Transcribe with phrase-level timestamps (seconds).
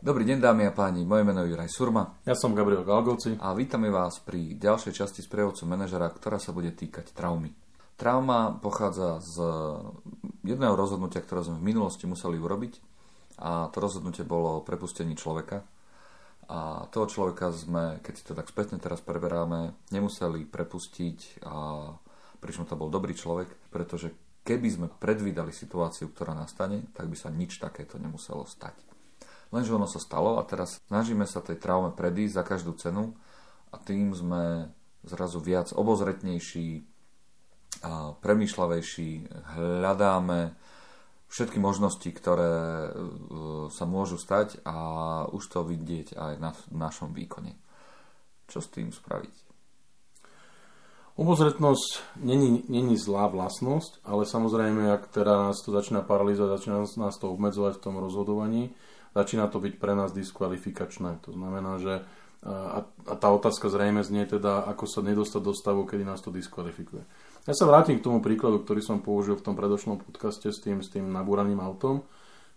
[0.00, 2.16] Dobrý deň dámy a páni, moje meno je Juraj Surma.
[2.24, 3.36] Ja som Gabriel Galgoci.
[3.36, 7.52] A vítame vás pri ďalšej časti sprievodcu manažera, ktorá sa bude týkať traumy.
[8.00, 9.44] Trauma pochádza z
[10.40, 12.80] jedného rozhodnutia, ktoré sme v minulosti museli urobiť
[13.44, 15.68] a to rozhodnutie bolo prepustenie človeka.
[16.48, 21.92] A toho človeka sme, keď si to tak spätne teraz preberáme, nemuseli prepustiť, a
[22.40, 24.16] pričom to bol dobrý človek, pretože
[24.48, 28.89] keby sme predvídali situáciu, ktorá nastane, tak by sa nič takéto nemuselo stať.
[29.50, 33.18] Lenže ono sa stalo a teraz snažíme sa tej traume predísť za každú cenu
[33.74, 34.70] a tým sme
[35.02, 36.86] zrazu viac obozretnejší
[37.80, 39.10] a premýšľavejší,
[39.56, 40.52] hľadáme
[41.30, 42.90] všetky možnosti, ktoré e,
[43.70, 44.76] sa môžu stať a
[45.30, 47.54] už to vidieť aj na našom výkone.
[48.50, 49.50] Čo s tým spraviť?
[51.14, 57.30] Obozretnosť není, není zlá vlastnosť, ale samozrejme, ak nás to začína paralizovať, začína nás to
[57.30, 58.74] obmedzovať v tom rozhodovaní,
[59.16, 61.22] začína to byť pre nás diskvalifikačné.
[61.26, 62.02] To znamená, že
[62.40, 62.88] a,
[63.20, 67.04] tá otázka zrejme znie teda, ako sa nedostať do stavu, kedy nás to diskvalifikuje.
[67.44, 70.80] Ja sa vrátim k tomu príkladu, ktorý som použil v tom predošlom podcaste s tým,
[70.80, 72.04] s tým nabúraným autom.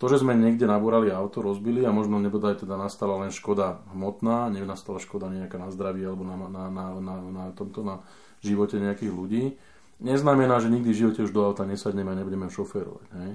[0.00, 4.48] To, že sme niekde nabúrali auto, rozbili a možno nebodaj teda nastala len škoda hmotná,
[4.48, 8.00] nenastala škoda nejaká na zdraví alebo na, na, na, na, na, tomto, na
[8.40, 9.60] živote nejakých ľudí,
[10.00, 13.06] neznamená, že nikdy v živote už do auta nesadneme a nebudeme šoférovať.
[13.12, 13.30] Hej?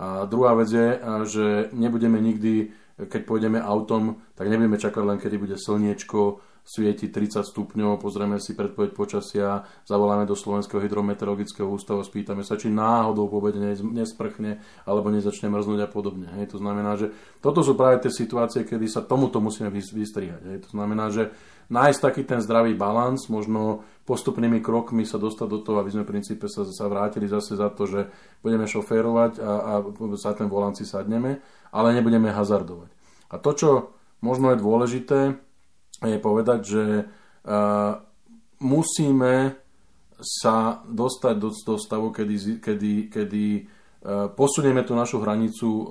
[0.00, 0.96] A druhá vec je,
[1.28, 2.72] že nebudeme nikdy,
[3.04, 8.54] keď pôjdeme autom, tak nebudeme čakať len, kedy bude slniečko, svieti 30 stupňov, pozrieme si
[8.54, 13.42] predpoveď počasia, zavoláme do Slovenského hydrometeorologického ústavu, spýtame sa, či náhodou po
[13.90, 16.30] nesprchne alebo nezačne mrznúť a podobne.
[16.38, 16.54] Hej.
[16.54, 17.10] To znamená, že
[17.42, 20.42] toto sú práve tie situácie, kedy sa tomuto musíme vystrihať.
[20.46, 20.58] Hej.
[20.68, 21.34] To znamená, že
[21.70, 26.10] nájsť taký ten zdravý balans, možno postupnými krokmi sa dostať do toho, aby sme v
[26.18, 28.10] princípe sa, sa vrátili zase za to, že
[28.42, 31.38] budeme šoférovať a, a sa ten volant sadneme,
[31.70, 32.90] ale nebudeme hazardovať.
[33.30, 33.70] A to, čo
[34.18, 35.18] možno je dôležité,
[36.04, 38.00] je povedať, že uh,
[38.60, 39.56] musíme
[40.20, 45.82] sa dostať do, do stavu, kedy, kedy, kedy uh, posunieme tú našu hranicu uh,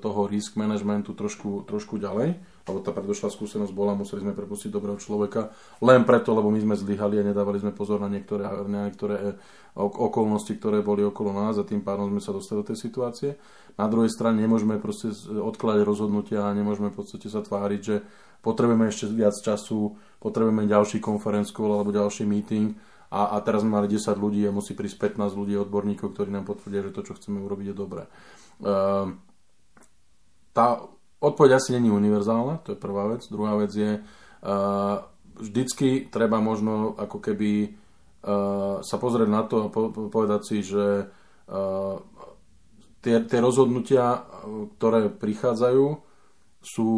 [0.00, 4.96] toho risk managementu trošku, trošku ďalej alebo tá predošlá skúsenosť bola, museli sme prepustiť dobrého
[4.96, 5.52] človeka,
[5.84, 9.32] len preto, lebo my sme zlyhali a nedávali sme pozor na niektoré, na niektoré e,
[9.76, 13.36] okolnosti, ktoré boli okolo nás a tým pádom sme sa dostali do tej situácie.
[13.76, 18.00] Na druhej strane nemôžeme proste odkladať rozhodnutia a nemôžeme v podstate sa tváriť, že
[18.40, 22.72] potrebujeme ešte viac času, potrebujeme ďalší conference call alebo ďalší meeting
[23.12, 26.48] a, a teraz sme mali 10 ľudí a musí prísť 15 ľudí odborníkov, ktorí nám
[26.48, 28.08] potvrdia, že to, čo chceme urobiť, je dobré.
[28.64, 29.12] Uh,
[30.56, 30.80] tá
[31.24, 33.24] Odpoveď asi není univerzálna, to je prvá vec.
[33.32, 34.96] Druhá vec je, uh,
[35.40, 41.08] vždycky treba možno ako keby uh, sa pozrieť na to a po, povedať si, že
[41.08, 41.96] uh,
[43.00, 44.20] tie, tie rozhodnutia,
[44.76, 45.86] ktoré prichádzajú,
[46.60, 46.90] sú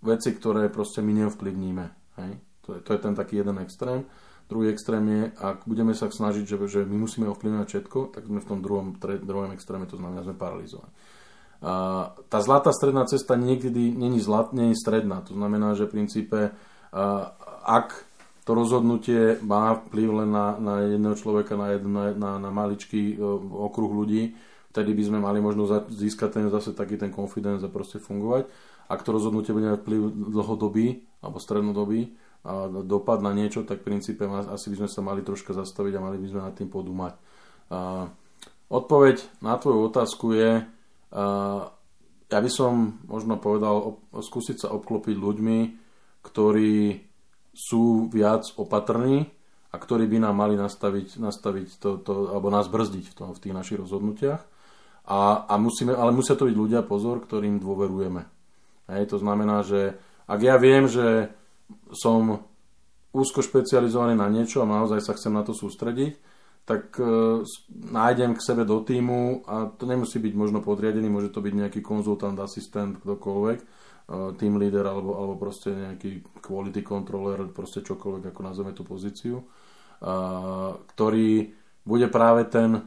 [0.00, 1.84] veci, ktoré proste my neovplyvníme.
[2.16, 2.30] Hej?
[2.64, 4.08] To, je, to je ten taký jeden extrém.
[4.48, 8.40] Druhý extrém je, ak budeme sa snažiť, že, že my musíme ovplyvňovať všetko, tak sme
[8.40, 10.96] v tom druhom, tre, druhom extréme, to znamená, že sme paralizovaní
[11.60, 15.24] tá zlatá stredná cesta niekedy není, zlat, není stredná.
[15.24, 16.52] To znamená, že v princípe,
[17.64, 18.06] ak
[18.46, 23.26] to rozhodnutie má vplyv len na, na jedného človeka, na, jedno, na, na maličký e,
[23.50, 24.38] okruh ľudí,
[24.70, 28.46] vtedy by sme mali možno získať ten zase taký ten confidence a proste fungovať.
[28.86, 32.14] Ak to rozhodnutie bude mať vplyv dlhodobý alebo strednodobý
[32.46, 36.04] a dopad na niečo, tak v princípe asi by sme sa mali troška zastaviť a
[36.06, 37.18] mali by sme nad tým podúmať.
[38.70, 40.62] Odpoveď na tvoju otázku je,
[42.26, 45.58] ja by som možno povedal skúsiť sa obklopiť ľuďmi,
[46.26, 47.06] ktorí
[47.56, 49.30] sú viac opatrní
[49.72, 53.42] a ktorí by nám mali nastaviť, nastaviť to, to, alebo nás brzdiť v, tom, v
[53.42, 54.42] tých našich rozhodnutiach.
[55.06, 58.26] A, a musíme, ale musia to byť ľudia, pozor, ktorým dôverujeme.
[58.90, 59.94] Hej, to znamená, že
[60.26, 61.30] ak ja viem, že
[61.94, 62.42] som
[63.14, 66.18] úzko špecializovaný na niečo a naozaj sa chcem na to sústrediť,
[66.66, 71.38] tak uh, nájdem k sebe do týmu a to nemusí byť možno podriadený, môže to
[71.38, 77.86] byť nejaký konzultant, asistent, kdokoľvek, uh, team leader alebo, alebo proste nejaký quality controller, proste
[77.86, 79.40] čokoľvek, ako nazveme tú pozíciu,
[80.92, 81.30] ktorý
[81.88, 82.84] bude práve ten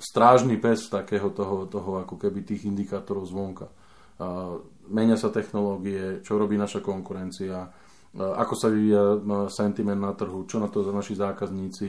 [0.00, 3.68] strážny pes takého toho, toho ako keby tých indikátorov zvonka.
[4.88, 7.68] Menia sa technológie, čo robí naša konkurencia,
[8.16, 9.20] ako sa vyvíja
[9.52, 11.88] sentiment na trhu, čo na to za naši zákazníci,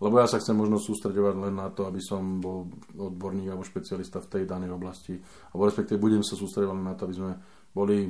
[0.00, 4.24] lebo ja sa chcem možno sústredovať len na to, aby som bol odborník alebo špecialista
[4.24, 5.20] v tej danej oblasti.
[5.52, 7.32] Alebo respektíve budem sa sústredovať len na to, aby sme
[7.76, 8.08] boli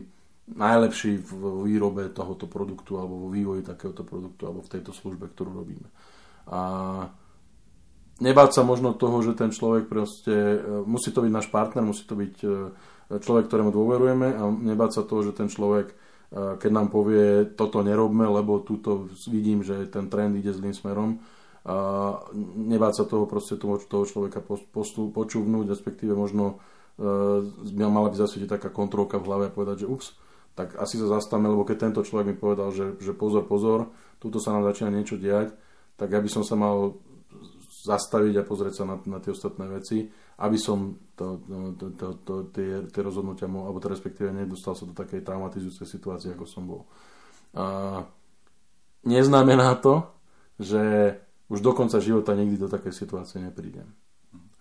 [0.55, 1.31] najlepší v
[1.67, 5.89] výrobe tohoto produktu alebo vo vývoji takéhoto produktu alebo v tejto službe, ktorú robíme.
[6.51, 6.61] A
[8.23, 12.03] nebáť sa možno toho, že ten človek proste, e, musí to byť náš partner, musí
[12.07, 12.49] to byť e,
[13.19, 15.95] človek, ktorému dôverujeme a nebáť sa toho, že ten človek, e,
[16.59, 21.23] keď nám povie, toto nerobme, lebo túto vidím, že ten trend ide zlým smerom,
[22.45, 26.59] nebáť sa toho proste toho, toho človeka postu, počúvnuť, respektíve možno
[26.99, 27.45] uh,
[27.77, 30.17] mala by zasvietiť taká kontrolka v hlave a povedať, že ups,
[30.59, 34.43] tak asi sa zastavme, lebo keď tento človek mi povedal, že, že pozor, pozor, túto
[34.43, 35.55] sa nám začína niečo diať,
[35.95, 36.97] tak ja by som sa mal
[37.81, 40.05] zastaviť a pozrieť sa na, na tie ostatné veci,
[40.41, 41.41] aby som to,
[41.77, 45.89] to, to, to, tie, tie rozhodnutia mohol, alebo to respektíve nedostal sa do takej traumatizujúcej
[45.89, 46.85] situácie, ako som bol.
[47.57, 48.01] A
[49.05, 50.05] neznamená to,
[50.61, 51.17] že
[51.51, 53.91] už do konca života nikdy do takej situácie neprídem.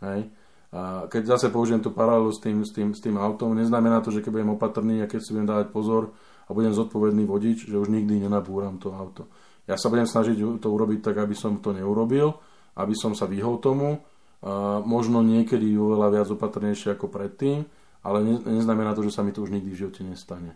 [0.01, 0.33] Hej?
[0.69, 4.13] A keď zase použijem tú paralelu s tým, s, tým, s tým autom, neznamená to,
[4.13, 6.13] že keď budem opatrný a keď si budem dávať pozor
[6.45, 9.29] a budem zodpovedný vodič, že už nikdy nenabúram to auto.
[9.65, 12.37] Ja sa budem snažiť to urobiť tak, aby som to neurobil,
[12.77, 14.01] aby som sa vyhol tomu.
[14.39, 17.65] A možno niekedy oveľa viac opatrnejšie ako predtým,
[18.05, 20.55] ale ne, neznamená to, že sa mi to už nikdy v živote nestane.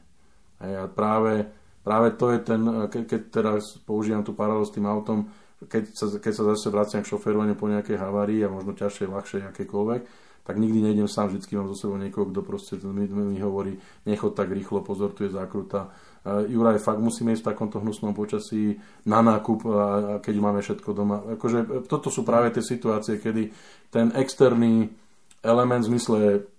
[0.61, 1.51] A práve,
[1.83, 5.29] práve to je ten, ke, keď teraz používam tú paralelu s tým autom,
[5.67, 9.41] keď sa, keď sa zase vraciam k šoferovaniu po nejakej havárii a možno ťažšej, ľahšej,
[9.51, 10.01] akékoľvek,
[10.43, 14.35] tak nikdy nejdem sám, vždy mám zo sebou niekoho, kto proste mi, mi hovorí, nechod
[14.35, 18.75] tak rýchlo, pozor, tu je zákruta, uh, Juraj, fakt musíme ísť v takomto hnusnom počasí
[19.07, 21.23] na nákup, a, a keď máme všetko doma.
[21.39, 23.55] Akože, toto sú práve tie situácie, kedy
[23.87, 24.91] ten externý
[25.39, 26.17] element v zmysle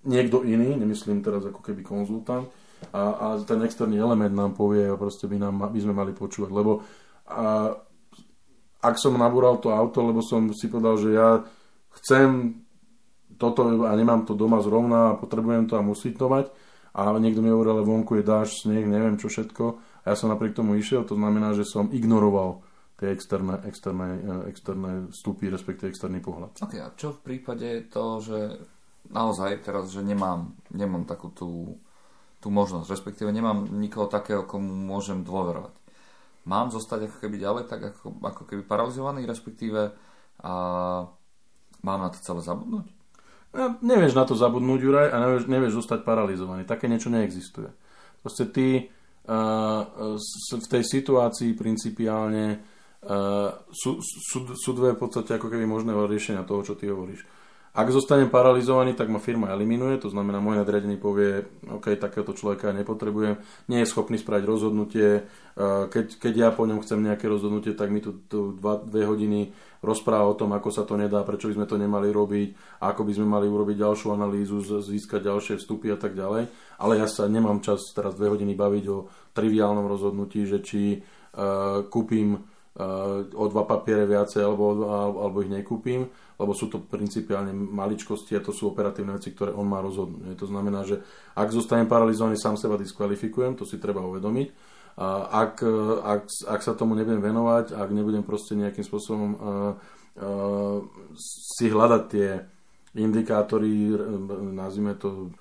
[0.08, 2.48] niekto iný, nemyslím teraz ako keby konzultant,
[2.92, 6.50] a, a ten externý element nám povie a proste by, nám, by sme mali počúvať,
[6.50, 6.84] lebo
[7.31, 7.72] a,
[8.84, 11.40] ak som nabúral to auto, lebo som si povedal, že ja
[12.02, 12.60] chcem
[13.40, 16.52] toto a nemám to doma zrovna a potrebujem to a musí to mať,
[16.94, 19.64] a niekto mi hovoril, ale vonku je dáž, sneh, neviem čo všetko.
[20.06, 22.62] A ja som napriek tomu išiel, to znamená, že som ignoroval
[22.94, 26.62] tie externé, externé, eh, externé vstupy, respektíve externý pohľad.
[26.62, 28.38] Ok, a čo v prípade to, že
[29.10, 31.75] naozaj teraz, že nemám, nemám takú tú,
[32.44, 35.73] tú možnosť, respektíve nemám nikoho takého, komu môžem dôverovať.
[36.44, 39.96] Mám zostať ako keby ďalej, tak ako, ako keby paralizovaný, respektíve
[40.44, 40.52] a
[41.81, 42.85] mám na to celé zabudnúť?
[43.55, 46.69] No, nevieš na to zabudnúť, Juraj, a nevieš, nevieš zostať paralizovaný.
[46.69, 47.73] Také niečo neexistuje.
[48.20, 49.81] Proste ty uh,
[50.52, 56.44] v tej situácii principiálne uh, sú, sú, sú dve v podstate ako keby možné riešenia
[56.44, 57.25] toho, čo ty hovoríš.
[57.74, 62.70] Ak zostanem paralizovaný, tak ma firma eliminuje, to znamená, môj nadriadený povie, OK, takéhoto človeka
[62.70, 65.26] nepotrebujem, nie je schopný spraviť rozhodnutie,
[65.90, 69.50] keď, keď ja po ňom chcem nejaké rozhodnutie, tak mi tu, tu dva, dve hodiny
[69.82, 73.12] rozpráva o tom, ako sa to nedá, prečo by sme to nemali robiť, ako by
[73.18, 76.46] sme mali urobiť ďalšiu analýzu, získať ďalšie vstupy a tak ďalej.
[76.78, 81.82] Ale ja sa nemám čas teraz dve hodiny baviť o triviálnom rozhodnutí, že či uh,
[81.90, 82.38] kúpim
[82.74, 84.82] o dva papiere viacej alebo,
[85.14, 89.70] alebo ich nekúpim lebo sú to principiálne maličkosti a to sú operatívne veci, ktoré on
[89.70, 90.34] má rozhodnúť.
[90.34, 90.98] To znamená, že
[91.38, 94.48] ak zostanem paralizovaný, sám seba diskvalifikujem, to si treba uvedomiť.
[94.94, 95.54] A ak,
[96.02, 99.38] ak, ak sa tomu nebudem venovať, ak nebudem proste nejakým spôsobom uh,
[100.22, 100.78] uh,
[101.18, 102.28] si hľadať tie
[102.94, 103.90] indikátory,
[104.54, 105.34] nazvime to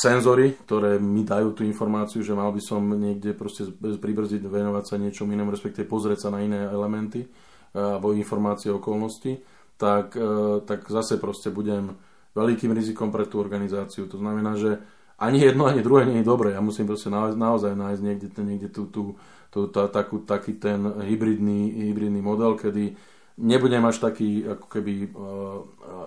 [0.00, 4.96] senzory, ktoré mi dajú tú informáciu, že mal by som niekde proste pribrziť, venovať sa
[4.96, 9.36] niečomu inému, respektíve pozrieť sa na iné elementy uh, alebo informácie okolnosti,
[9.74, 11.98] tak, e, tak zase proste budem
[12.38, 14.06] veľkým rizikom pre tú organizáciu.
[14.06, 14.78] To znamená, že
[15.18, 16.54] ani jedno, ani druhé nie je dobré.
[16.54, 19.18] Ja musím proste naozaj, naozaj nájsť niekde, niekde tú, tú,
[19.50, 22.94] tú, tá, takú, taký ten hybridný, hybridný model, kedy
[23.38, 25.58] nebudem až taký ako keby uh,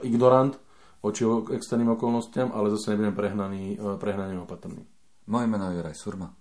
[0.04, 0.56] ignorant
[1.02, 1.24] voči
[1.54, 4.84] externým okolnostiam, ale zase nebudem prehnaný, uh, prehnaný opatrný.
[5.28, 6.32] Moje meno je Juraj Surma.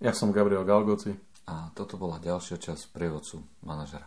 [0.00, 1.12] Ja som Gabriel Galgoci.
[1.50, 4.06] A toto bola ďalšia časť prievodcu manažera.